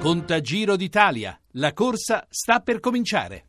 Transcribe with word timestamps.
Contagiro 0.00 0.76
d'Italia. 0.76 1.36
La 1.54 1.72
corsa 1.72 2.24
sta 2.30 2.60
per 2.60 2.78
cominciare. 2.78 3.46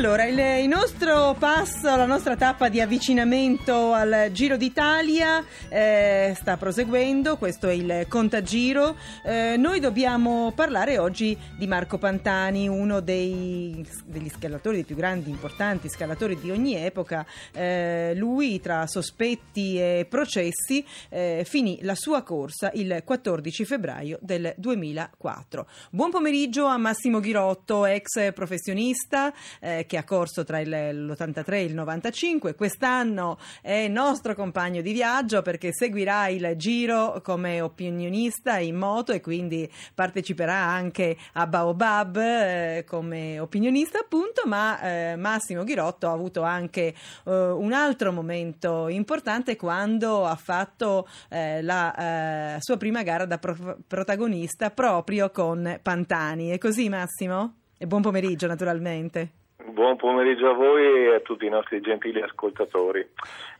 Allora, 0.00 0.24
il, 0.24 0.62
il 0.62 0.68
nostro 0.68 1.36
passo, 1.38 1.94
la 1.94 2.06
nostra 2.06 2.34
tappa 2.34 2.70
di 2.70 2.80
avvicinamento 2.80 3.92
al 3.92 4.30
Giro 4.32 4.56
d'Italia 4.56 5.44
eh, 5.68 6.34
sta 6.40 6.56
proseguendo, 6.56 7.36
questo 7.36 7.68
è 7.68 7.72
il 7.72 8.06
Contagiro. 8.08 8.96
Eh, 9.22 9.56
noi 9.58 9.78
dobbiamo 9.78 10.52
parlare 10.54 10.96
oggi 10.96 11.36
di 11.58 11.66
Marco 11.66 11.98
Pantani, 11.98 12.66
uno 12.66 13.00
dei, 13.00 13.86
degli 14.06 14.30
scalatori, 14.30 14.76
dei 14.76 14.84
più 14.84 14.96
grandi, 14.96 15.28
importanti 15.28 15.90
scalatori 15.90 16.40
di 16.40 16.50
ogni 16.50 16.76
epoca. 16.76 17.26
Eh, 17.52 18.14
lui, 18.16 18.58
tra 18.58 18.86
sospetti 18.86 19.78
e 19.78 20.06
processi, 20.08 20.82
eh, 21.10 21.44
finì 21.46 21.80
la 21.82 21.94
sua 21.94 22.22
corsa 22.22 22.70
il 22.72 23.02
14 23.04 23.64
febbraio 23.66 24.18
del 24.22 24.54
2004. 24.56 25.66
Buon 25.90 26.10
pomeriggio 26.10 26.64
a 26.64 26.78
Massimo 26.78 27.20
Ghirotto, 27.20 27.84
ex 27.84 28.32
professionista 28.32 29.30
eh, 29.60 29.84
che 29.90 29.96
ha 29.96 30.04
corso 30.04 30.44
tra 30.44 30.60
il, 30.60 30.68
l'83 30.70 31.52
e 31.54 31.64
il 31.64 31.74
95. 31.74 32.54
Quest'anno 32.54 33.38
è 33.60 33.88
nostro 33.88 34.36
compagno 34.36 34.82
di 34.82 34.92
viaggio 34.92 35.42
perché 35.42 35.72
seguirà 35.72 36.28
il 36.28 36.52
giro 36.54 37.20
come 37.24 37.60
opinionista 37.60 38.58
in 38.58 38.76
moto 38.76 39.10
e 39.10 39.20
quindi 39.20 39.68
parteciperà 39.92 40.54
anche 40.54 41.16
a 41.32 41.44
Baobab 41.48 42.16
eh, 42.18 42.84
come 42.86 43.40
opinionista 43.40 43.98
appunto, 43.98 44.42
ma 44.46 44.80
eh, 44.80 45.16
Massimo 45.16 45.64
Ghirotto 45.64 46.06
ha 46.06 46.12
avuto 46.12 46.42
anche 46.42 46.94
eh, 47.24 47.50
un 47.50 47.72
altro 47.72 48.12
momento 48.12 48.86
importante 48.86 49.56
quando 49.56 50.24
ha 50.24 50.36
fatto 50.36 51.08
eh, 51.30 51.62
la 51.62 52.54
eh, 52.54 52.60
sua 52.60 52.76
prima 52.76 53.02
gara 53.02 53.24
da 53.24 53.38
pro- 53.38 53.78
protagonista 53.88 54.70
proprio 54.70 55.30
con 55.30 55.80
Pantani. 55.82 56.50
È 56.50 56.58
così 56.58 56.88
Massimo? 56.88 57.56
E 57.76 57.88
buon 57.88 58.02
pomeriggio 58.02 58.46
naturalmente. 58.46 59.39
Buon 59.70 59.94
pomeriggio 59.94 60.50
a 60.50 60.54
voi 60.54 61.06
e 61.06 61.14
a 61.14 61.20
tutti 61.20 61.46
i 61.46 61.48
nostri 61.48 61.80
gentili 61.80 62.20
ascoltatori. 62.20 63.08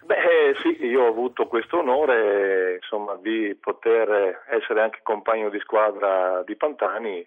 Beh, 0.02 0.56
sì, 0.60 0.84
io 0.84 1.04
ho 1.04 1.06
avuto 1.06 1.46
questo 1.46 1.78
onore 1.78 2.74
insomma, 2.82 3.14
di 3.14 3.56
poter 3.60 4.42
essere 4.48 4.82
anche 4.82 5.00
compagno 5.04 5.50
di 5.50 5.60
squadra 5.60 6.42
di 6.42 6.56
Pantani. 6.56 7.24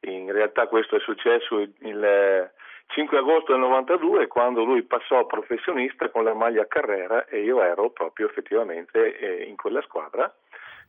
In 0.00 0.32
realtà 0.32 0.68
questo 0.68 0.96
è 0.96 1.00
successo 1.00 1.58
il 1.58 2.50
5 2.86 3.18
agosto 3.18 3.52
del 3.52 3.60
92 3.60 4.26
quando 4.26 4.64
lui 4.64 4.82
passò 4.84 5.18
a 5.18 5.26
professionista 5.26 6.08
con 6.08 6.24
la 6.24 6.34
maglia 6.34 6.66
Carrera 6.66 7.26
e 7.26 7.42
io 7.42 7.62
ero 7.62 7.90
proprio 7.90 8.26
effettivamente 8.26 9.18
eh, 9.18 9.44
in 9.44 9.56
quella 9.56 9.82
squadra. 9.82 10.34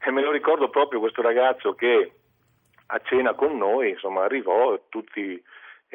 E 0.01 0.09
me 0.09 0.21
lo 0.21 0.31
ricordo 0.31 0.69
proprio 0.69 1.01
questo 1.01 1.21
ragazzo 1.21 1.73
che 1.73 2.11
a 2.87 2.99
cena 3.03 3.33
con 3.33 3.57
noi 3.57 3.89
insomma, 3.89 4.23
arrivò 4.23 4.79
tutti 4.87 5.43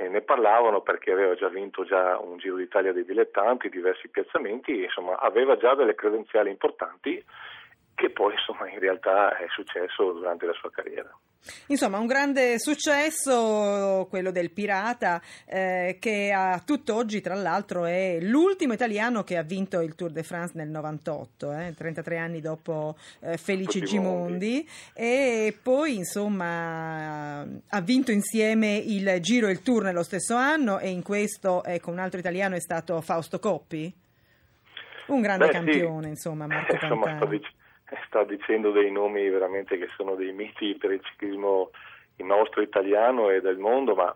eh, 0.00 0.08
ne 0.08 0.22
parlavano 0.22 0.80
perché 0.80 1.12
aveva 1.12 1.34
già 1.34 1.48
vinto 1.48 1.84
già 1.84 2.18
un 2.18 2.38
Giro 2.38 2.56
d'Italia 2.56 2.92
dei 2.92 3.04
dilettanti, 3.04 3.68
diversi 3.68 4.08
piazzamenti, 4.08 4.82
insomma 4.82 5.18
aveva 5.18 5.56
già 5.56 5.74
delle 5.74 5.94
credenziali 5.94 6.48
importanti 6.48 7.22
che 7.94 8.10
poi 8.10 8.32
insomma 8.32 8.68
in 8.70 8.78
realtà 8.78 9.36
è 9.36 9.46
successo 9.48 10.12
durante 10.12 10.46
la 10.46 10.54
sua 10.54 10.70
carriera. 10.70 11.14
Insomma, 11.68 11.98
un 11.98 12.06
grande 12.06 12.58
successo 12.58 14.06
quello 14.10 14.30
del 14.30 14.50
Pirata, 14.50 15.20
eh, 15.46 15.96
che 15.98 16.32
a 16.32 16.60
tutt'oggi, 16.64 17.20
tra 17.20 17.34
l'altro, 17.34 17.84
è 17.86 18.18
l'ultimo 18.20 18.72
italiano 18.72 19.24
che 19.24 19.36
ha 19.36 19.42
vinto 19.42 19.80
il 19.80 19.94
Tour 19.94 20.10
de 20.10 20.22
France 20.22 20.52
nel 20.56 20.68
98, 20.68 21.52
eh, 21.52 21.74
33 21.76 22.18
anni 22.18 22.40
dopo 22.40 22.96
eh, 23.20 23.36
Felice 23.36 23.80
Gimondi. 23.80 24.68
E 24.92 25.56
poi, 25.62 25.96
insomma, 25.96 27.40
ha 27.40 27.80
vinto 27.80 28.12
insieme 28.12 28.76
il 28.76 29.18
Giro 29.20 29.48
e 29.48 29.52
il 29.52 29.62
Tour 29.62 29.84
nello 29.84 30.02
stesso 30.02 30.34
anno. 30.34 30.78
E 30.78 30.90
in 30.90 31.02
questo, 31.02 31.64
ecco, 31.64 31.90
un 31.90 31.98
altro 31.98 32.18
italiano 32.18 32.54
è 32.54 32.60
stato 32.60 33.00
Fausto 33.00 33.38
Coppi. 33.38 33.92
Un 35.06 35.20
grande 35.22 35.46
Beh, 35.46 35.52
campione, 35.52 36.02
sì. 36.04 36.08
insomma, 36.10 36.46
Marco 36.46 36.74
insomma, 36.80 37.04
Pantani 37.04 37.40
sta 38.06 38.24
dicendo 38.24 38.70
dei 38.70 38.90
nomi 38.90 39.28
veramente 39.28 39.78
che 39.78 39.88
sono 39.96 40.14
dei 40.14 40.32
miti 40.32 40.76
per 40.76 40.92
il 40.92 41.02
ciclismo 41.02 41.70
il 42.16 42.26
nostro 42.26 42.60
italiano 42.60 43.30
e 43.30 43.40
del 43.40 43.58
mondo, 43.58 43.94
ma 43.94 44.14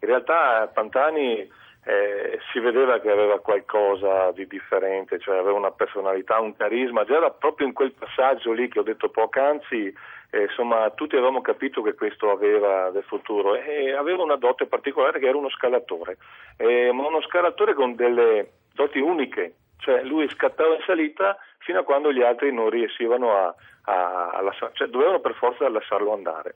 in 0.00 0.08
realtà 0.08 0.70
Pantani 0.72 1.48
eh, 1.84 2.38
si 2.52 2.58
vedeva 2.60 3.00
che 3.00 3.10
aveva 3.10 3.40
qualcosa 3.40 4.30
di 4.32 4.46
differente, 4.46 5.18
cioè 5.18 5.38
aveva 5.38 5.58
una 5.58 5.72
personalità, 5.72 6.38
un 6.38 6.56
carisma, 6.56 7.04
già 7.04 7.16
era 7.16 7.30
proprio 7.30 7.66
in 7.66 7.72
quel 7.72 7.92
passaggio 7.92 8.52
lì 8.52 8.68
che 8.68 8.78
ho 8.78 8.82
detto 8.82 9.08
poc'anzi, 9.08 9.92
eh, 10.30 10.42
insomma 10.42 10.90
tutti 10.90 11.16
avevamo 11.16 11.40
capito 11.40 11.82
che 11.82 11.94
questo 11.94 12.30
aveva 12.30 12.90
del 12.90 13.02
futuro. 13.02 13.56
E 13.56 13.92
aveva 13.92 14.22
una 14.22 14.36
dote 14.36 14.66
particolare 14.66 15.18
che 15.18 15.26
era 15.26 15.36
uno 15.36 15.50
scalatore, 15.50 16.18
eh, 16.56 16.92
ma 16.92 17.06
uno 17.06 17.20
scalatore 17.22 17.74
con 17.74 17.94
delle 17.94 18.50
doti 18.74 18.98
uniche, 18.98 19.54
cioè 19.80 20.02
lui 20.02 20.28
scattava 20.28 20.74
in 20.74 20.82
salita 20.86 21.36
fino 21.58 21.80
a 21.80 21.84
quando 21.84 22.12
gli 22.12 22.22
altri 22.22 22.52
non 22.52 22.70
riuscivano 22.70 23.36
a, 23.36 23.54
a, 23.84 24.30
a 24.30 24.40
lasciare, 24.40 24.72
cioè 24.74 24.88
dovevano 24.88 25.20
per 25.20 25.34
forza 25.34 25.68
lasciarlo 25.68 26.12
andare. 26.12 26.54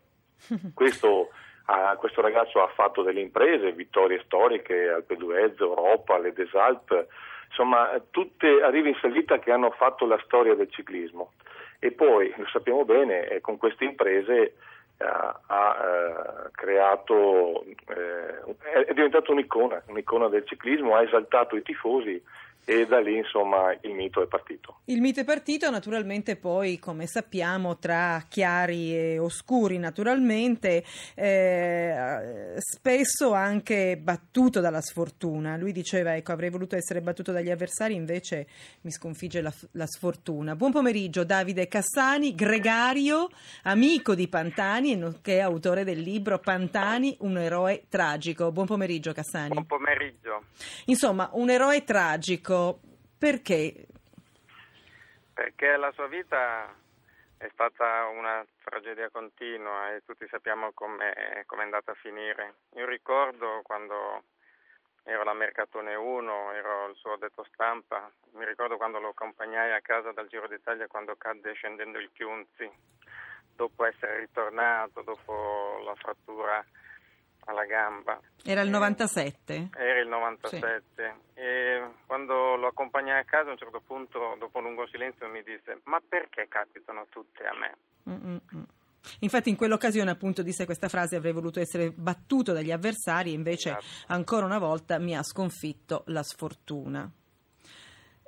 Questo, 0.75 1.31
uh, 1.67 1.97
questo 1.97 2.21
ragazzo 2.21 2.63
ha 2.63 2.69
fatto 2.69 3.03
delle 3.03 3.21
imprese, 3.21 3.73
vittorie 3.73 4.23
storiche, 4.25 4.89
Alpe 4.89 5.17
d'Huez, 5.17 5.59
Europa, 5.59 6.19
le 6.19 6.33
Desalp, 6.33 7.07
insomma 7.49 7.99
tutte 8.11 8.63
arrivi 8.63 8.91
in 8.91 8.99
salita 9.01 9.39
che 9.39 9.51
hanno 9.51 9.71
fatto 9.71 10.05
la 10.05 10.21
storia 10.25 10.55
del 10.55 10.71
ciclismo. 10.71 11.33
E 11.79 11.93
poi, 11.93 12.33
lo 12.37 12.47
sappiamo 12.47 12.85
bene, 12.85 13.29
eh, 13.29 13.41
con 13.41 13.57
queste 13.57 13.85
imprese 13.85 14.55
uh, 14.99 15.05
ha 15.47 15.77
uh, 15.79 16.51
creato, 16.51 17.65
è 17.87 18.93
diventato 18.93 19.33
un'icona, 19.33 19.83
un'icona 19.87 20.29
del 20.29 20.47
ciclismo, 20.47 20.95
ha 20.95 21.03
esaltato 21.03 21.57
i 21.57 21.63
tifosi 21.63 22.23
e 22.65 22.87
da 22.87 22.99
lì 23.01 23.19
insomma 23.19 23.77
il 23.83 23.93
mito 23.93 24.23
è 24.23 24.27
partito. 24.27 24.81
Il 24.87 25.01
mito 25.01 25.21
è 25.21 25.25
partito 25.25 25.71
naturalmente 25.71 26.37
poi 26.37 26.79
come 26.79 27.07
sappiamo 27.07 27.77
tra 27.79 28.25
chiari 28.29 28.97
e 28.97 29.19
oscuri 29.19 29.79
naturalmente 29.79 30.83
eh, 31.15 32.55
spesso 32.57 33.33
anche 33.33 33.99
battuto 33.99 34.61
dalla 34.61 34.81
sfortuna 34.81 35.57
lui 35.57 35.73
diceva 35.73 36.17
ecco 36.17 36.33
avrei 36.33 36.49
voluto 36.49 36.75
essere 36.75 37.03
battuto 37.03 37.33
dagli 37.33 37.51
avversari 37.51 37.95
invece 37.95 38.47
mi 38.83 38.91
sconfigge 38.91 39.43
la, 39.43 39.53
la 39.73 39.87
sfortuna. 39.87 40.57
Buon 40.57 40.73
pomeriggio 40.73 41.25
Davide 41.25 41.69
Cassani, 41.69 42.35
gregario, 42.35 43.29
amico 43.65 44.15
di 44.15 44.27
Pantani 44.29 44.93
e 44.93 44.97
nonché 44.97 45.41
autore 45.41 45.85
del 45.85 46.01
libro 46.01 46.39
Pantani, 46.39 47.17
un 47.21 47.37
eroe 47.37 47.85
tragico. 47.89 48.51
Buon 48.53 48.67
pomeriggio 48.67 49.13
Cassani. 49.13 49.51
Buon 49.51 49.67
pomeriggio. 49.67 50.45
Insomma 50.87 51.29
un 51.33 51.51
eroe 51.51 51.85
tragico 51.85 52.54
perché? 53.19 53.87
Perché 55.33 55.77
la 55.77 55.91
sua 55.93 56.07
vita 56.07 56.73
è 57.37 57.49
stata 57.53 58.07
una 58.07 58.47
tragedia 58.63 59.11
continua 59.11 59.95
e 59.95 60.03
tutti 60.05 60.27
sappiamo 60.29 60.73
come 60.73 61.13
è 61.13 61.45
andata 61.49 61.93
a 61.93 61.97
finire. 61.97 62.55
Io 62.77 62.87
ricordo 62.87 63.61
quando 63.63 64.23
ero 65.03 65.21
alla 65.21 65.35
Mercatone 65.35 65.95
1, 65.95 66.53
ero 66.53 66.89
il 66.89 66.97
suo 66.97 67.17
detto 67.17 67.45
stampa, 67.53 68.11
mi 68.33 68.47
ricordo 68.47 68.77
quando 68.77 68.99
lo 68.99 69.09
accompagnai 69.09 69.73
a 69.73 69.83
casa 69.83 70.13
dal 70.13 70.29
Giro 70.29 70.49
d'Italia 70.49 70.87
quando 70.87 71.15
cadde 71.17 71.53
scendendo 71.53 71.99
il 71.99 72.11
Chiunzi, 72.13 72.71
dopo 73.55 73.85
essere 73.85 74.21
ritornato, 74.21 75.03
dopo 75.03 75.83
la 75.85 75.95
frattura 75.97 76.65
alla 77.47 77.65
gamba. 77.65 78.21
Era 78.45 78.63
il 78.63 78.71
97? 78.71 79.71
Era 79.77 80.01
il 80.01 80.09
97 80.09 80.83
sì. 80.95 81.41
e 81.41 81.83
quando 82.07 82.57
lo 82.57 82.69
accompagnai 82.69 83.21
a 83.21 83.25
casa 83.25 83.49
a 83.49 83.53
un 83.53 83.59
certo 83.59 83.81
punto, 83.85 84.37
dopo 84.39 84.59
un 84.59 84.65
lungo 84.65 84.87
silenzio, 84.89 85.29
mi 85.29 85.43
disse 85.43 85.81
ma 85.85 86.01
perché 86.07 86.47
capitano 86.49 87.07
tutte 87.09 87.45
a 87.45 87.55
me? 87.57 87.77
Mm-mm. 88.09 88.67
Infatti 89.21 89.51
in 89.51 89.57
quell'occasione 89.57 90.11
appunto 90.11 90.43
disse 90.43 90.65
questa 90.65 90.89
frase 90.89 91.17
avrei 91.17 91.33
voluto 91.33 91.61
essere 91.61 91.91
battuto 91.91 92.53
dagli 92.53 92.73
avversari 92.73 93.31
e 93.31 93.35
invece 93.35 93.71
esatto. 93.71 93.85
ancora 94.09 94.47
una 94.47 94.59
volta 94.59 94.99
mi 94.99 95.17
ha 95.17 95.23
sconfitto 95.23 96.05
la 96.07 96.23
sfortuna. 96.23 97.11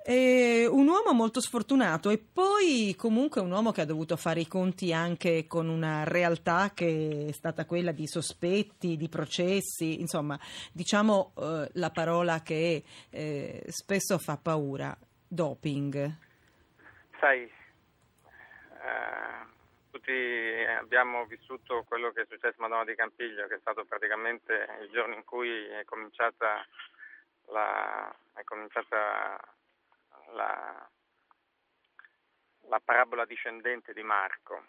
È 0.07 0.65
un 0.65 0.87
uomo 0.87 1.13
molto 1.13 1.41
sfortunato 1.41 2.11
e 2.11 2.19
poi 2.19 2.95
comunque 2.97 3.41
un 3.41 3.51
uomo 3.51 3.73
che 3.73 3.81
ha 3.81 3.85
dovuto 3.85 4.17
fare 4.17 4.39
i 4.39 4.47
conti 4.47 4.93
anche 4.93 5.49
con 5.49 5.69
una 5.69 6.05
realtà 6.05 6.71
che 6.73 7.27
è 7.31 7.33
stata 7.33 7.67
quella 7.67 7.91
di 7.91 8.07
sospetti, 8.07 8.97
di 8.97 9.09
processi, 9.09 9.99
insomma, 10.01 10.39
diciamo 10.73 11.33
eh, 11.37 11.71
la 11.73 11.91
parola 11.91 12.41
che 12.41 12.85
eh, 13.11 13.65
spesso 13.67 14.17
fa 14.19 14.37
paura, 14.37 14.97
doping. 15.27 16.17
Sai, 17.19 17.43
eh, 17.43 17.51
tutti 19.91 20.13
abbiamo 20.79 21.25
vissuto 21.25 21.83
quello 21.83 22.13
che 22.13 22.21
è 22.23 22.27
successo 22.29 22.55
a 22.59 22.69
Madonna 22.69 22.85
di 22.85 22.95
Campiglio, 22.95 23.49
che 23.49 23.57
è 23.57 23.61
stato 23.61 23.85
praticamente 23.85 24.69
il 24.83 24.91
giorno 24.93 25.17
in 25.17 25.25
cui 25.25 25.67
è 25.67 25.83
cominciata 25.85 26.65
la, 27.47 28.15
è 28.35 28.45
cominciata 28.45 29.55
la, 30.33 30.89
la 32.69 32.81
parabola 32.85 33.25
discendente 33.25 33.93
di 33.93 34.03
Marco. 34.03 34.65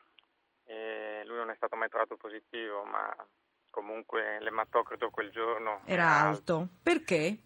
E 0.65 1.23
lui 1.25 1.37
non 1.37 1.49
è 1.49 1.55
stato 1.55 1.75
mai 1.75 1.89
trovato 1.89 2.17
positivo, 2.17 2.83
ma 2.83 3.15
comunque 3.69 4.39
l'ematocrito 4.41 5.09
quel 5.09 5.31
giorno 5.31 5.81
era, 5.85 6.03
era 6.03 6.27
alto. 6.27 6.55
alto. 6.55 6.67
Perché? 6.83 7.37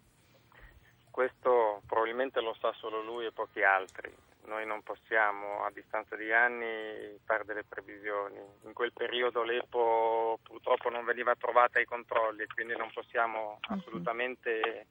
Questo 1.11 1.81
probabilmente 1.85 2.39
lo 2.39 2.55
sa 2.59 2.71
solo 2.73 3.01
lui 3.01 3.25
e 3.25 3.31
pochi 3.31 3.61
altri. 3.61 4.15
Noi 4.45 4.65
non 4.65 4.81
possiamo 4.81 5.63
a 5.63 5.71
distanza 5.71 6.15
di 6.15 6.31
anni 6.31 7.19
fare 7.25 7.43
delle 7.45 7.63
previsioni. 7.63 8.39
In 8.63 8.73
quel 8.73 8.91
periodo 8.91 9.43
l'EPO 9.43 10.39
purtroppo 10.41 10.89
non 10.89 11.05
veniva 11.05 11.35
trovata 11.35 11.79
ai 11.79 11.85
controlli, 11.85 12.47
quindi 12.47 12.75
non 12.75 12.89
possiamo 12.91 13.59
mhm. 13.67 13.77
assolutamente 13.77 14.87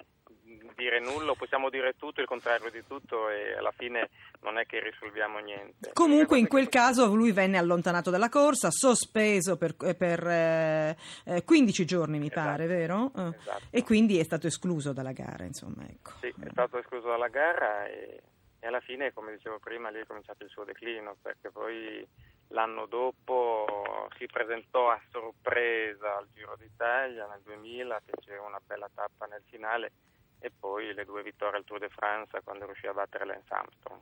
dire 0.75 1.01
nulla, 1.01 1.35
possiamo 1.35 1.69
dire 1.69 1.95
tutto, 1.97 2.21
il 2.21 2.27
contrario 2.27 2.71
di 2.71 2.83
tutto 2.87 3.29
e 3.29 3.55
alla 3.55 3.73
fine 3.73 4.09
non 4.41 4.59
è 4.59 4.67
che 4.67 4.81
risolviamo 4.81 5.39
niente. 5.39 5.91
Comunque 5.93 6.39
in 6.39 6.49
quel 6.49 6.69
caso 6.69 7.15
lui 7.15 7.33
venne 7.33 7.59
allontanato 7.59 8.11
dalla 8.11 8.29
corsa, 8.29 8.71
sospeso 8.71 9.57
per, 9.57 9.75
eh, 9.85 9.95
per 9.95 10.27
eh, 10.27 11.43
15 11.45 11.83
eh, 11.83 11.85
giorni 11.85 12.19
mi 12.19 12.27
esatto. 12.27 12.49
pare, 12.49 12.67
vero? 12.67 13.13
Eh, 13.17 13.35
esatto. 13.39 13.65
E 13.71 13.83
quindi 13.85 14.19
è 14.19 14.25
stato 14.25 14.47
escluso 14.47 14.93
dalla 14.93 15.13
gara, 15.13 15.45
insomma. 15.45 15.85
Ecco. 15.87 16.13
Sì, 16.21 16.29
è 16.29 16.51
stato 16.51 16.79
escluso 16.79 17.09
dalla 17.09 17.29
gara 17.29 17.87
e, 17.87 18.23
e 18.59 18.67
alla 18.67 18.81
fine, 18.81 19.13
come 19.13 19.33
dicevo 19.33 19.59
prima, 19.59 19.91
lì 19.91 20.01
è 20.01 20.07
cominciato 20.07 20.45
il 20.45 20.51
suo 20.51 20.65
declino 20.65 21.17
perché 21.21 21.51
poi 21.51 22.07
l'anno 22.49 22.87
dopo 22.87 24.09
si 24.17 24.27
presentò 24.27 24.91
a 24.91 25.01
sorpresa 25.11 26.17
al 26.17 26.27
Giro 26.33 26.57
d'Italia 26.59 27.27
nel 27.29 27.43
2000, 27.45 28.03
fece 28.05 28.35
una 28.37 28.61
bella 28.65 28.89
tappa 28.93 29.27
nel 29.27 29.43
finale 29.49 29.93
e 30.41 30.51
poi 30.51 30.93
le 30.93 31.05
due 31.05 31.23
vittorie 31.23 31.59
al 31.59 31.65
Tour 31.65 31.79
de 31.79 31.89
France 31.89 32.41
quando 32.43 32.67
riuscì 32.67 32.87
a 32.87 32.93
battere 32.93 33.27
Lance 33.27 33.55
Armstrong. 33.55 34.01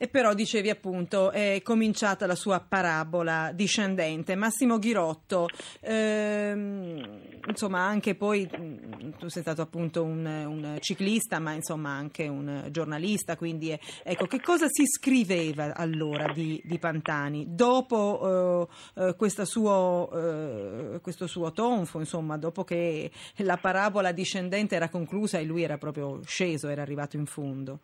E 0.00 0.06
però 0.06 0.32
dicevi 0.32 0.70
appunto 0.70 1.32
è 1.32 1.60
cominciata 1.64 2.24
la 2.26 2.36
sua 2.36 2.60
parabola 2.60 3.50
discendente. 3.52 4.36
Massimo 4.36 4.78
Ghirotto, 4.78 5.48
ehm, 5.80 7.20
insomma 7.48 7.80
anche 7.80 8.14
poi 8.14 8.48
mm, 8.48 9.10
tu 9.18 9.26
sei 9.26 9.42
stato 9.42 9.60
appunto 9.60 10.04
un, 10.04 10.24
un, 10.24 10.76
ciclista 10.78 11.40
ma 11.40 11.50
insomma 11.52 11.90
anche 11.90 12.28
un 12.28 12.68
giornalista, 12.70 13.36
quindi 13.36 13.76
ecco 14.04 14.26
che 14.26 14.40
cosa 14.40 14.66
si 14.68 14.86
scriveva 14.86 15.74
allora 15.74 16.32
di, 16.32 16.62
di 16.64 16.78
Pantani 16.78 17.46
dopo 17.48 18.68
eh, 18.94 19.14
eh 19.16 19.44
suo, 19.46 20.10
eh, 20.12 21.00
questo 21.00 21.26
suo 21.26 21.50
tonfo, 21.50 21.98
insomma 21.98 22.36
dopo 22.38 22.62
che 22.62 23.10
la 23.38 23.56
parabola 23.56 24.12
discendente 24.12 24.76
era 24.76 24.88
conclusa 24.88 25.38
e 25.38 25.44
lui 25.44 25.64
era 25.64 25.76
proprio 25.76 26.20
sceso, 26.24 26.68
era 26.68 26.82
arrivato 26.82 27.16
in 27.16 27.26
fondo? 27.26 27.80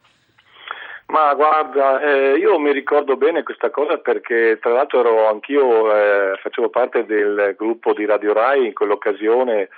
Ma 1.06 1.35
guarda, 1.35 2.01
eh, 2.01 2.37
io 2.37 2.59
mi 2.59 2.73
ricordo 2.73 3.17
bene 3.17 3.43
questa 3.43 3.71
cosa 3.71 3.99
perché 3.99 4.59
tra 4.61 4.73
l'altro 4.73 5.01
ero 5.01 5.29
anch'io, 5.29 5.95
eh, 5.95 6.37
facevo 6.41 6.71
parte 6.71 7.05
del 7.05 7.55
gruppo 7.56 7.93
di 7.93 8.06
Radio 8.06 8.33
Rai 8.33 8.67
in 8.67 8.73
quell'occasione 8.73 9.69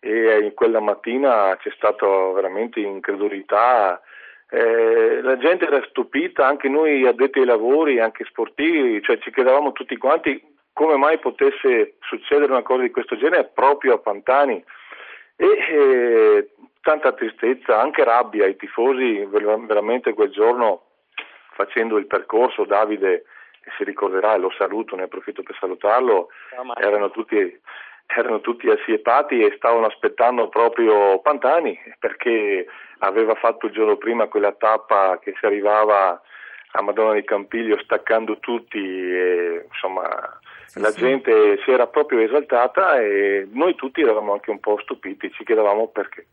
e 0.00 0.38
in 0.40 0.54
quella 0.54 0.80
mattina 0.80 1.56
c'è 1.60 1.70
stata 1.74 2.06
veramente 2.32 2.80
incredulità. 2.80 4.00
Eh, 4.48 5.20
la 5.22 5.36
gente 5.38 5.66
era 5.66 5.84
stupita, 5.88 6.46
anche 6.46 6.68
noi 6.68 7.04
addetti 7.04 7.40
ai 7.40 7.46
lavori, 7.46 7.98
anche 7.98 8.24
sportivi, 8.24 9.02
cioè 9.02 9.18
ci 9.18 9.32
chiedevamo 9.32 9.72
tutti 9.72 9.96
quanti 9.96 10.40
come 10.72 10.96
mai 10.96 11.18
potesse 11.18 11.96
succedere 12.00 12.52
una 12.52 12.62
cosa 12.62 12.82
di 12.82 12.90
questo 12.90 13.16
genere 13.16 13.50
proprio 13.52 13.94
a 13.94 13.98
Pantani. 13.98 14.62
E 15.34 15.46
eh, 15.46 16.50
tanta 16.86 17.10
tristezza, 17.14 17.80
anche 17.80 18.04
rabbia, 18.04 18.46
i 18.46 18.54
tifosi 18.54 19.26
veramente 19.28 20.14
quel 20.14 20.30
giorno 20.30 20.82
facendo 21.50 21.96
il 21.96 22.06
percorso, 22.06 22.64
Davide 22.64 23.24
si 23.76 23.82
ricorderà 23.82 24.34
e 24.34 24.38
lo 24.38 24.52
saluto, 24.56 24.94
ne 24.94 25.02
approfitto 25.02 25.42
per 25.42 25.56
salutarlo, 25.58 26.28
erano 26.76 27.10
tutti, 27.10 27.60
erano 28.06 28.40
tutti 28.40 28.68
assiepati 28.68 29.40
e 29.40 29.54
stavano 29.56 29.86
aspettando 29.86 30.48
proprio 30.48 31.18
Pantani 31.22 31.76
perché 31.98 32.68
aveva 32.98 33.34
fatto 33.34 33.66
il 33.66 33.72
giorno 33.72 33.96
prima 33.96 34.28
quella 34.28 34.52
tappa 34.52 35.18
che 35.18 35.34
si 35.40 35.44
arrivava 35.44 36.22
a 36.70 36.82
Madonna 36.82 37.14
di 37.14 37.24
Campiglio 37.24 37.80
staccando 37.82 38.38
tutti 38.38 38.78
e 38.78 39.64
insomma 39.66 40.38
sì, 40.66 40.78
la 40.78 40.90
sì. 40.90 41.00
gente 41.00 41.58
si 41.64 41.70
era 41.72 41.88
proprio 41.88 42.20
esaltata 42.20 43.00
e 43.00 43.48
noi 43.50 43.74
tutti 43.74 44.02
eravamo 44.02 44.34
anche 44.34 44.50
un 44.50 44.60
po' 44.60 44.78
stupiti, 44.78 45.32
ci 45.32 45.42
chiedevamo 45.42 45.88
perché. 45.88 46.26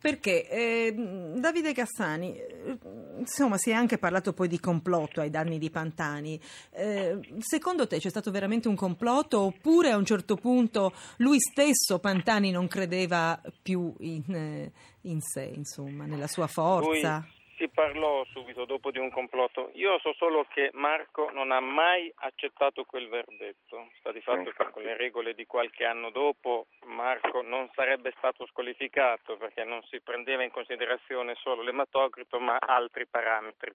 Perché 0.00 0.48
eh, 0.48 0.94
Davide 0.94 1.72
Cassani, 1.72 2.36
eh, 2.36 2.78
insomma, 3.18 3.56
si 3.56 3.70
è 3.70 3.72
anche 3.72 3.98
parlato 3.98 4.32
poi 4.32 4.46
di 4.46 4.60
complotto 4.60 5.20
ai 5.20 5.30
danni 5.30 5.58
di 5.58 5.70
Pantani. 5.70 6.40
Eh, 6.70 7.18
secondo 7.40 7.86
te 7.86 7.98
c'è 7.98 8.08
stato 8.08 8.30
veramente 8.30 8.68
un 8.68 8.76
complotto 8.76 9.40
oppure 9.40 9.90
a 9.90 9.96
un 9.96 10.04
certo 10.04 10.36
punto 10.36 10.92
lui 11.16 11.38
stesso, 11.40 11.98
Pantani, 11.98 12.50
non 12.50 12.68
credeva 12.68 13.40
più 13.60 13.92
in, 13.98 14.34
eh, 14.34 14.72
in 15.02 15.20
sé, 15.20 15.52
insomma, 15.54 16.04
nella 16.06 16.28
sua 16.28 16.46
forza? 16.46 17.18
Lui 17.18 17.37
si 17.58 17.68
parlò 17.68 18.24
subito 18.26 18.64
dopo 18.64 18.90
di 18.90 18.98
un 18.98 19.10
complotto. 19.10 19.70
Io 19.74 19.98
so 19.98 20.14
solo 20.14 20.46
che 20.48 20.70
Marco 20.74 21.28
non 21.32 21.50
ha 21.50 21.60
mai 21.60 22.10
accettato 22.14 22.84
quel 22.84 23.08
verdetto. 23.08 23.90
Sta 23.98 24.12
di 24.12 24.20
fatto 24.20 24.50
che 24.50 24.70
con 24.70 24.82
le 24.82 24.96
regole 24.96 25.34
di 25.34 25.44
qualche 25.44 25.84
anno 25.84 26.10
dopo 26.10 26.68
Marco 26.86 27.42
non 27.42 27.68
sarebbe 27.74 28.14
stato 28.16 28.46
squalificato 28.46 29.36
perché 29.36 29.64
non 29.64 29.82
si 29.90 30.00
prendeva 30.00 30.44
in 30.44 30.52
considerazione 30.52 31.34
solo 31.42 31.62
l'ematocrito 31.62 32.38
ma 32.38 32.56
altri 32.58 33.06
parametri 33.06 33.72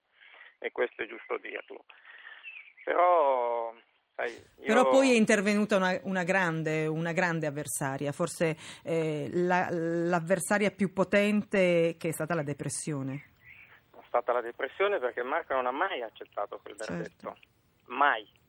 e 0.58 0.72
questo 0.72 1.02
è 1.02 1.06
giusto 1.06 1.36
dirlo. 1.36 1.84
Però 2.82 3.72
sai, 4.16 4.30
io... 4.32 4.66
Però 4.66 4.88
poi 4.88 5.10
è 5.10 5.14
intervenuta 5.14 5.76
una, 5.76 6.00
una, 6.04 6.24
grande, 6.24 6.86
una 6.86 7.12
grande, 7.12 7.46
avversaria, 7.46 8.12
forse 8.12 8.56
eh, 8.82 9.28
la, 9.30 9.68
l'avversaria 9.70 10.70
più 10.70 10.90
potente 10.92 11.96
che 11.98 12.08
è 12.08 12.12
stata 12.12 12.34
la 12.34 12.42
depressione 12.42 13.32
stata 14.14 14.32
la 14.32 14.40
depressione 14.40 15.00
perché 15.00 15.24
Marco 15.24 15.54
non 15.54 15.66
ha 15.66 15.72
mai 15.72 16.00
accettato 16.00 16.60
quel 16.62 16.76
certo. 16.76 16.92
verdetto, 16.92 17.34
certo. 17.34 17.48
mai. 17.86 18.42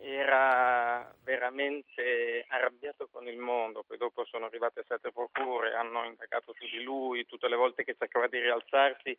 Era 0.00 1.12
veramente 1.24 2.44
arrabbiato 2.48 3.08
con 3.10 3.26
il 3.26 3.38
mondo, 3.38 3.82
poi 3.84 3.96
dopo 3.96 4.24
sono 4.26 4.44
arrivate 4.44 4.84
sette 4.86 5.10
procure, 5.10 5.74
hanno 5.74 6.04
indagato 6.04 6.54
su 6.56 6.66
di 6.66 6.82
lui, 6.82 7.26
tutte 7.26 7.48
le 7.48 7.56
volte 7.56 7.84
che 7.84 7.96
cercava 7.98 8.28
di 8.28 8.38
rialzarsi 8.38 9.18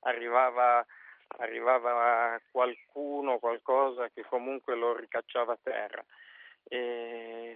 arrivava, 0.00 0.84
arrivava 1.38 2.40
qualcuno, 2.50 3.38
qualcosa 3.38 4.08
che 4.10 4.22
comunque 4.22 4.76
lo 4.76 4.94
ricacciava 4.94 5.54
a 5.54 5.58
terra 5.60 6.04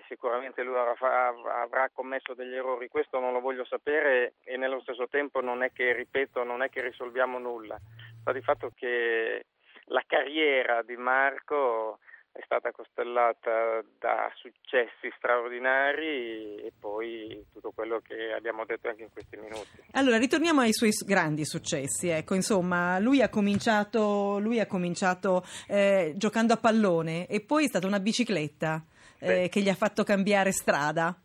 sicuramente 0.09 0.63
lui 0.63 0.77
avrà, 0.77 1.91
commesso 1.93 2.35
degli 2.35 2.55
errori, 2.55 2.89
questo 2.89 3.21
non 3.21 3.33
lo 3.33 3.41
voglio 3.41 3.65
sapere 3.65 4.35
e 4.43 4.57
nello 4.57 4.81
stesso 4.81 5.09
tempo 5.09 5.41
non 5.41 5.63
è 5.63 5.73
che, 5.73 5.93
ripeto, 5.93 6.43
non 6.43 6.63
è 6.63 6.69
che 6.69 6.83
risolviamo 6.83 7.39
nulla, 7.39 7.79
sta 8.21 8.33
di 8.33 8.43
fatto 8.43 8.73
che 8.75 9.47
la 9.87 10.03
carriera 10.07 10.83
di 10.83 10.97
Marco 10.97 11.99
è 12.33 12.41
stata 12.45 12.73
costellata 12.73 13.85
da 13.97 14.29
successi 14.35 15.13
straordinari 15.17 16.57
e 16.57 16.73
poi 16.77 17.47
tutto 17.53 17.71
quello 17.71 18.01
che 18.01 18.33
abbiamo 18.33 18.65
detto 18.65 18.89
anche 18.89 19.03
in 19.03 19.13
questi 19.13 19.37
minuti. 19.37 19.85
Allora, 19.93 20.19
ritorniamo 20.19 20.61
ai 20.61 20.73
suoi 20.73 20.91
grandi 21.07 21.45
successi. 21.45 22.09
Ecco, 22.09 22.35
insomma, 22.35 22.99
lui 22.99 23.23
ha 23.23 23.29
cominciato, 23.29 24.41
lui 24.41 24.59
ha 24.59 24.67
cominciato 24.67 25.45
eh, 25.69 26.15
giocando 26.17 26.55
a 26.55 26.57
pallone 26.57 27.29
e 27.29 27.41
poi 27.41 27.67
è 27.67 27.69
stata 27.69 27.87
una 27.87 28.01
bicicletta 28.01 28.85
eh, 29.25 29.49
che 29.49 29.61
gli 29.61 29.69
ha 29.69 29.75
fatto 29.75 30.05
cambiare 30.05 30.53
strada? 30.53 31.19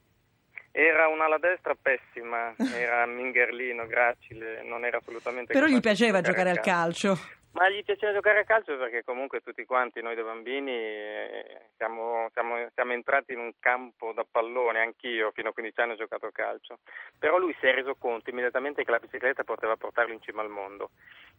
Era 0.72 1.08
un'ala 1.08 1.38
destra 1.40 1.76
pessima, 1.80 2.54
era 2.76 3.06
mingerlino, 3.06 3.86
gracile, 3.88 4.64
non 4.64 4.86
era 4.86 4.98
assolutamente... 4.98 5.52
Però 5.52 5.66
gli 5.66 5.80
piaceva 5.80 6.22
giocare 6.22 6.52
al 6.52 6.60
calcio. 6.60 7.18
Ma 7.52 7.68
gli 7.68 7.84
piaceva 7.84 8.14
giocare 8.14 8.40
a 8.40 8.44
calcio 8.44 8.78
perché 8.78 9.04
comunque 9.04 9.42
tutti 9.42 9.66
quanti 9.66 10.02
noi 10.02 10.16
da 10.16 10.22
bambini 10.22 10.72
siamo, 11.78 12.30
siamo, 12.32 12.70
siamo, 12.76 12.94
entrati 12.94 13.34
in 13.34 13.40
un 13.40 13.54
campo 13.60 14.14
da 14.14 14.24
pallone, 14.30 14.82
anch'io 14.82 15.32
fino 15.32 15.50
a 15.50 15.54
15 15.54 15.82
anni 15.82 15.92
ho 15.94 15.98
giocato 15.98 16.28
a 16.28 16.32
calcio, 16.32 16.78
però 17.18 17.40
lui 17.40 17.56
si 17.60 17.66
è 17.66 17.74
reso 17.74 17.96
conto 17.96 18.30
immediatamente 18.30 18.84
che 18.84 18.92
la 18.92 19.00
bicicletta 19.00 19.44
poteva 19.44 19.78
portarlo 19.78 20.14
in 20.14 20.22
cima 20.22 20.42
al 20.42 20.50
mondo 20.50 20.92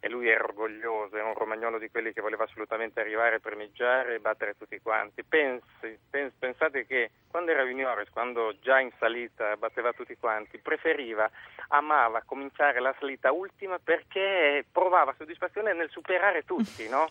e 0.03 0.09
lui 0.09 0.27
era 0.27 0.43
orgoglioso, 0.43 1.15
era 1.15 1.27
un 1.27 1.35
romagnolo 1.35 1.77
di 1.77 1.89
quelli 1.91 2.11
che 2.11 2.21
voleva 2.21 2.45
assolutamente 2.45 2.99
arrivare, 2.99 3.39
premigiare 3.39 4.15
e 4.15 4.19
battere 4.19 4.57
tutti 4.57 4.81
quanti. 4.81 5.23
Pensi, 5.23 5.97
pens, 6.09 6.33
pensate 6.39 6.87
che 6.87 7.11
quando 7.29 7.51
era 7.51 7.63
juniores, 7.63 8.09
quando 8.09 8.55
già 8.61 8.79
in 8.79 8.91
salita 8.97 9.55
batteva 9.57 9.93
tutti 9.93 10.17
quanti, 10.17 10.57
preferiva, 10.57 11.29
amava 11.67 12.23
cominciare 12.25 12.79
la 12.79 12.95
salita 12.99 13.31
ultima 13.31 13.77
perché 13.77 14.65
provava 14.71 15.13
soddisfazione 15.15 15.73
nel 15.73 15.91
superare 16.01 16.43
tutti, 16.43 16.89
no? 16.89 17.07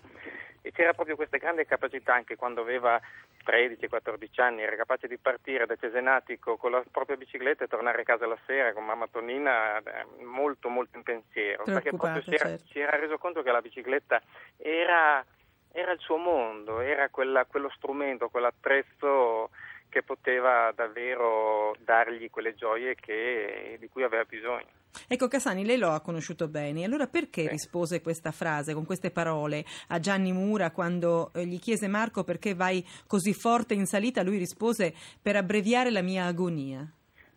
e 0.62 0.72
c'era 0.72 0.92
proprio 0.92 1.16
questa 1.16 1.38
grande 1.38 1.64
capacità 1.64 2.14
anche 2.14 2.36
quando 2.36 2.60
aveva 2.60 3.00
13-14 3.44 4.40
anni, 4.42 4.62
era 4.62 4.76
capace 4.76 5.08
di 5.08 5.16
partire 5.16 5.64
da 5.64 5.76
Cesenatico 5.76 6.56
con 6.56 6.72
la 6.72 6.84
propria 6.90 7.16
bicicletta 7.16 7.64
e 7.64 7.68
tornare 7.68 8.02
a 8.02 8.04
casa 8.04 8.26
la 8.26 8.38
sera 8.46 8.72
con 8.72 8.84
mamma 8.84 9.08
Tonina 9.10 9.78
eh, 9.78 10.22
molto 10.24 10.68
molto 10.68 10.98
in 10.98 11.02
pensiero, 11.02 11.64
perché 11.64 11.96
proprio 11.96 12.22
si 12.22 12.34
era, 12.34 12.48
certo. 12.48 12.66
si 12.70 12.78
era 12.78 12.98
reso 12.98 13.16
conto 13.16 13.42
che 13.42 13.50
la 13.50 13.62
bicicletta 13.62 14.20
era, 14.58 15.24
era 15.72 15.92
il 15.92 16.00
suo 16.00 16.18
mondo, 16.18 16.80
era 16.80 17.08
quella, 17.08 17.46
quello 17.46 17.70
strumento, 17.70 18.28
quell'attrezzo 18.28 19.50
che 19.88 20.02
poteva 20.02 20.70
davvero 20.74 21.74
dargli 21.80 22.30
quelle 22.30 22.54
gioie 22.54 22.94
che, 22.94 23.76
di 23.80 23.88
cui 23.88 24.02
aveva 24.02 24.24
bisogno. 24.24 24.79
Ecco, 25.12 25.26
Cassani, 25.26 25.64
lei 25.64 25.76
lo 25.76 25.90
ha 25.90 26.00
conosciuto 26.00 26.46
bene, 26.46 26.84
allora 26.84 27.08
perché 27.08 27.48
rispose 27.48 28.00
questa 28.00 28.30
frase 28.30 28.74
con 28.74 28.86
queste 28.86 29.10
parole 29.10 29.64
a 29.88 29.98
Gianni 29.98 30.30
Mura 30.30 30.70
quando 30.70 31.32
eh, 31.34 31.44
gli 31.46 31.58
chiese 31.58 31.88
Marco 31.88 32.22
perché 32.22 32.54
vai 32.54 32.86
così 33.08 33.34
forte 33.34 33.74
in 33.74 33.86
salita? 33.86 34.22
Lui 34.22 34.38
rispose 34.38 34.94
per 35.20 35.34
abbreviare 35.34 35.90
la 35.90 36.00
mia 36.00 36.26
agonia. 36.26 36.86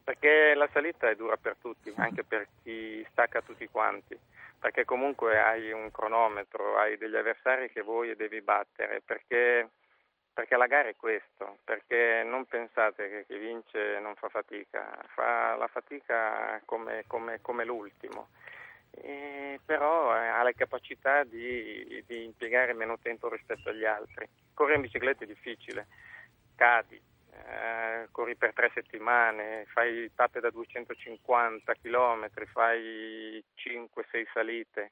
Perché 0.03 0.53
la 0.53 0.69
salita 0.71 1.09
è 1.09 1.15
dura 1.15 1.35
per 1.35 1.55
tutti, 1.59 1.91
anche 1.95 2.23
per 2.23 2.47
chi 2.61 3.03
stacca 3.09 3.41
tutti 3.41 3.67
quanti, 3.67 4.15
perché 4.59 4.85
comunque 4.85 5.39
hai 5.39 5.71
un 5.71 5.89
cronometro, 5.89 6.77
hai 6.77 6.95
degli 6.97 7.15
avversari 7.15 7.71
che 7.71 7.81
vuoi 7.81 8.11
e 8.11 8.15
devi 8.15 8.41
battere, 8.41 9.01
perché, 9.03 9.69
perché 10.33 10.57
la 10.57 10.67
gara 10.67 10.89
è 10.89 10.95
questo, 10.95 11.59
perché 11.63 12.23
non 12.25 12.45
pensate 12.45 13.09
che 13.09 13.25
chi 13.27 13.37
vince 13.37 13.99
non 13.99 14.15
fa 14.15 14.29
fatica, 14.29 14.99
fa 15.13 15.55
la 15.55 15.67
fatica 15.67 16.59
come, 16.65 17.03
come- 17.07 17.39
come 17.41 17.63
l'ultimo, 17.63 18.29
E 18.91 19.59
però 19.65 20.15
eh, 20.15 20.27
ha 20.27 20.43
la 20.43 20.51
capacità 20.53 21.23
di, 21.23 22.03
di 22.05 22.23
impiegare 22.25 22.73
meno 22.73 22.99
tempo 22.99 23.29
rispetto 23.29 23.69
agli 23.69 23.85
altri. 23.85 24.27
Correre 24.53 24.75
in 24.75 24.81
bicicletta 24.81 25.23
è 25.23 25.27
difficile, 25.27 25.87
cadi, 26.55 27.01
eh, 27.31 28.07
corri 28.11 28.35
per 28.35 28.53
tre 28.53 28.71
settimane, 28.73 29.65
fai 29.67 30.11
tappe 30.15 30.39
da 30.39 30.49
250 30.49 31.73
km, 31.81 32.29
fai 32.51 33.43
5-6 33.55 34.25
salite, 34.33 34.91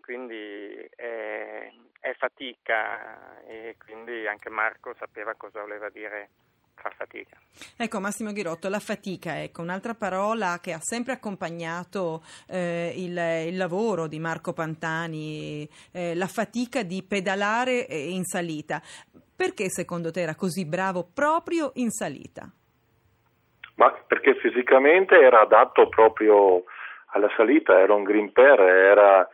quindi 0.00 0.88
è, 0.96 1.70
è 2.00 2.14
fatica 2.14 3.42
e 3.46 3.76
quindi 3.84 4.26
anche 4.26 4.48
Marco 4.48 4.94
sapeva 4.98 5.34
cosa 5.34 5.60
voleva 5.60 5.88
dire 5.90 6.30
far 6.74 6.94
fatica. 6.94 7.36
Ecco, 7.76 8.00
Massimo 8.00 8.32
Ghirotto, 8.32 8.68
la 8.68 8.80
fatica, 8.80 9.40
ecco, 9.40 9.62
un'altra 9.62 9.94
parola 9.94 10.58
che 10.60 10.72
ha 10.72 10.80
sempre 10.80 11.12
accompagnato 11.12 12.22
eh, 12.48 12.92
il, 12.96 13.16
il 13.48 13.56
lavoro 13.56 14.08
di 14.08 14.18
Marco 14.18 14.52
Pantani, 14.52 15.68
eh, 15.92 16.14
la 16.14 16.26
fatica 16.26 16.82
di 16.82 17.02
pedalare 17.02 17.86
eh, 17.86 18.10
in 18.10 18.24
salita. 18.24 18.82
Perché 19.34 19.70
secondo 19.70 20.10
te 20.10 20.20
era 20.20 20.34
così 20.34 20.66
bravo 20.66 21.08
proprio 21.12 21.70
in 21.74 21.90
salita? 21.90 22.50
Ma 23.76 23.90
perché 24.06 24.36
fisicamente 24.36 25.18
era 25.18 25.40
adatto 25.40 25.88
proprio 25.88 26.64
alla 27.14 27.30
salita, 27.36 27.78
era 27.78 27.94
un 27.94 28.04
grimper, 28.04 28.60
era 28.60 29.28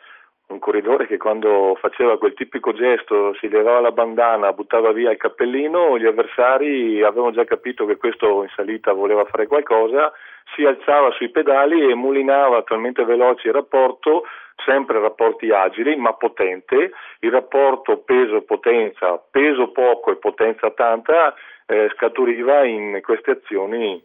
un 0.48 0.58
corridore 0.58 1.06
che 1.06 1.18
quando 1.18 1.76
faceva 1.78 2.16
quel 2.16 2.32
tipico 2.32 2.72
gesto, 2.72 3.34
si 3.34 3.48
levava 3.48 3.80
la 3.80 3.92
bandana, 3.92 4.52
buttava 4.52 4.92
via 4.92 5.10
il 5.10 5.18
cappellino, 5.18 5.98
gli 5.98 6.06
avversari 6.06 7.02
avevano 7.02 7.32
già 7.32 7.44
capito 7.44 7.84
che 7.84 7.96
questo 7.96 8.42
in 8.42 8.48
salita 8.54 8.92
voleva 8.92 9.26
fare 9.26 9.46
qualcosa, 9.46 10.10
si 10.54 10.64
alzava 10.64 11.10
sui 11.12 11.28
pedali 11.28 11.90
e 11.90 11.94
mulinava 11.94 12.62
talmente 12.62 13.04
veloce 13.04 13.48
il 13.48 13.54
rapporto, 13.54 14.24
sempre 14.64 15.00
rapporti 15.00 15.50
agili 15.50 15.94
ma 15.96 16.14
potente, 16.14 16.92
il 17.20 17.30
rapporto 17.30 17.98
peso-potenza, 17.98 19.22
peso 19.30 19.70
poco 19.70 20.10
e 20.10 20.16
potenza 20.16 20.70
tanta, 20.70 21.34
eh, 21.66 21.90
scaturiva 21.94 22.64
in 22.64 23.00
queste 23.02 23.32
azioni 23.32 24.02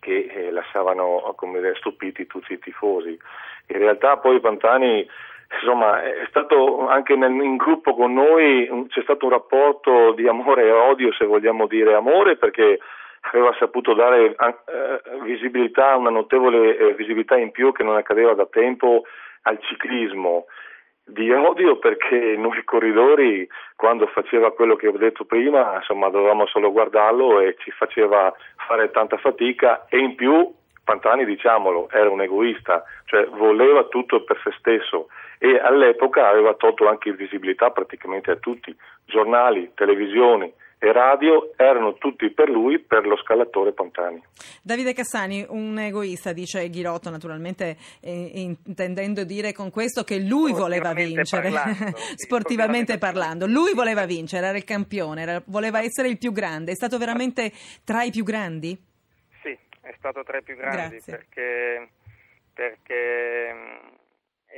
che 0.00 0.28
eh, 0.28 0.50
lasciavano 0.50 1.34
dire, 1.52 1.76
stupiti 1.76 2.26
tutti 2.26 2.52
i 2.52 2.58
tifosi. 2.58 3.16
In 3.68 3.78
realtà 3.78 4.16
poi 4.16 4.40
Pantani 4.40 5.06
insomma, 5.52 6.02
è 6.02 6.26
stato 6.28 6.86
anche 6.88 7.16
nel, 7.16 7.32
in 7.32 7.56
gruppo 7.56 7.94
con 7.94 8.12
noi, 8.12 8.86
c'è 8.88 9.02
stato 9.02 9.26
un 9.26 9.32
rapporto 9.32 10.12
di 10.12 10.28
amore 10.28 10.64
e 10.64 10.70
odio, 10.70 11.12
se 11.12 11.24
vogliamo 11.24 11.66
dire 11.66 11.94
amore, 11.94 12.36
perché 12.36 12.78
aveva 13.32 13.54
saputo 13.58 13.94
dare 13.94 14.26
eh, 14.26 14.34
visibilità, 15.22 15.96
una 15.96 16.10
notevole 16.10 16.76
eh, 16.76 16.94
visibilità 16.94 17.36
in 17.36 17.50
più 17.50 17.72
che 17.72 17.82
non 17.82 17.96
accadeva 17.96 18.34
da 18.34 18.46
tempo 18.46 19.02
al 19.42 19.58
ciclismo. 19.62 20.46
Di 21.04 21.32
odio 21.32 21.78
perché 21.78 22.36
noi 22.36 22.62
corridori 22.64 23.48
quando 23.76 24.06
faceva 24.08 24.52
quello 24.52 24.76
che 24.76 24.88
ho 24.88 24.96
detto 24.98 25.24
prima 25.24 25.76
insomma 25.76 26.10
dovevamo 26.10 26.46
solo 26.46 26.70
guardarlo 26.70 27.40
e 27.40 27.56
ci 27.60 27.70
faceva 27.70 28.30
fare 28.66 28.90
tanta 28.90 29.16
fatica 29.16 29.86
e 29.88 29.98
in 29.98 30.14
più 30.16 30.52
Pantani 30.84 31.24
diciamolo 31.24 31.88
era 31.90 32.10
un 32.10 32.20
egoista 32.20 32.84
cioè 33.06 33.24
voleva 33.24 33.84
tutto 33.84 34.22
per 34.22 34.38
se 34.44 34.52
stesso 34.58 35.08
e 35.38 35.58
all'epoca 35.58 36.28
aveva 36.28 36.54
tolto 36.54 36.88
anche 36.88 37.12
visibilità 37.12 37.70
praticamente 37.70 38.30
a 38.30 38.36
tutti 38.36 38.74
giornali, 39.04 39.72
televisioni 39.74 40.52
e 40.80 40.92
radio 40.92 41.52
erano 41.56 41.94
tutti 41.94 42.30
per 42.30 42.48
lui, 42.48 42.78
per 42.78 43.04
lo 43.04 43.16
scalatore 43.16 43.72
Pantani. 43.72 44.22
Davide 44.62 44.92
Cassani, 44.92 45.44
un 45.48 45.76
egoista, 45.78 46.32
dice 46.32 46.68
Ghirotto, 46.70 47.10
naturalmente 47.10 47.76
eh, 48.00 48.56
intendendo 48.64 49.24
dire 49.24 49.52
con 49.52 49.70
questo 49.70 50.04
che 50.04 50.20
lui 50.20 50.52
voleva 50.52 50.92
vincere, 50.92 51.50
parlando, 51.50 51.96
sì, 51.96 52.14
sportivamente 52.14 52.16
sportivamente 52.24 52.98
parlando. 52.98 53.46
Lui 53.46 53.74
voleva 53.74 54.06
vincere, 54.06 54.46
era 54.46 54.56
il 54.56 54.64
campione, 54.64 55.22
era- 55.22 55.42
voleva 55.46 55.80
essere 55.80 56.08
il 56.08 56.18
più 56.18 56.30
grande. 56.30 56.72
È 56.72 56.76
stato 56.76 56.96
veramente 56.96 57.50
tra 57.84 58.04
i 58.04 58.10
più 58.10 58.22
grandi? 58.22 58.78
Sì, 59.42 59.58
è 59.80 59.94
stato 59.98 60.22
tra 60.22 60.38
i 60.38 60.42
più 60.42 60.54
grandi 60.54 60.98
Grazie. 60.98 61.12
perché, 61.12 61.88
perché 62.54 63.96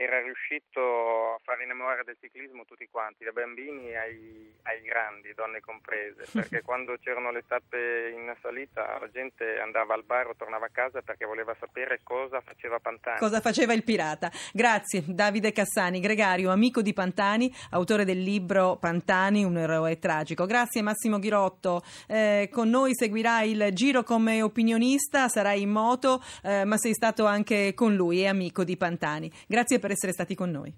era 0.02 0.22
riuscito 0.22 1.34
a 1.34 1.38
far 1.44 1.60
innamorare 1.60 2.04
del 2.04 2.16
ciclismo 2.18 2.64
tutti 2.64 2.88
quanti, 2.90 3.22
dai 3.22 3.34
bambini 3.34 3.94
ai, 3.94 4.50
ai 4.62 4.80
grandi, 4.80 5.34
donne 5.34 5.60
comprese, 5.60 6.24
perché 6.32 6.62
quando 6.62 6.96
c'erano 6.98 7.30
le 7.30 7.44
tappe 7.46 8.08
in 8.08 8.34
salita 8.40 8.98
la 8.98 9.10
gente 9.10 9.60
andava 9.60 9.92
al 9.92 10.04
bar 10.04 10.28
o 10.28 10.34
tornava 10.34 10.66
a 10.66 10.70
casa 10.72 11.02
perché 11.02 11.26
voleva 11.26 11.54
sapere 11.60 12.00
cosa 12.02 12.40
faceva 12.40 12.78
Pantani. 12.78 13.18
Cosa 13.18 13.40
faceva 13.40 13.74
il 13.74 13.84
pirata? 13.84 14.30
Grazie, 14.54 15.04
Davide 15.06 15.52
Cassani, 15.52 16.00
gregario, 16.00 16.50
amico 16.50 16.80
di 16.80 16.94
Pantani, 16.94 17.54
autore 17.72 18.06
del 18.06 18.22
libro 18.22 18.76
Pantani, 18.76 19.44
un 19.44 19.58
eroe 19.58 19.98
tragico. 19.98 20.46
Grazie 20.46 20.80
Massimo 20.80 21.18
Ghirotto. 21.18 21.82
Eh, 22.08 22.48
con 22.50 22.70
noi 22.70 22.94
seguirà 22.94 23.42
il 23.42 23.68
giro 23.72 24.02
come 24.02 24.40
opinionista, 24.40 25.28
sarai 25.28 25.60
in 25.60 25.70
moto, 25.70 26.22
eh, 26.42 26.64
ma 26.64 26.78
sei 26.78 26.94
stato 26.94 27.26
anche 27.26 27.74
con 27.74 27.94
lui 27.94 28.22
e 28.22 28.28
amico 28.28 28.64
di 28.64 28.78
Pantani. 28.78 29.30
Grazie 29.46 29.78
per 29.90 29.98
essere 29.98 30.12
stati 30.12 30.36
con 30.36 30.50
noi. 30.50 30.72